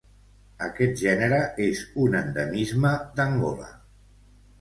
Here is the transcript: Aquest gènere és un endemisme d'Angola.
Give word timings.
Aquest 0.67 0.95
gènere 1.01 1.37
és 1.65 1.81
un 2.05 2.17
endemisme 2.21 2.95
d'Angola. 3.21 3.69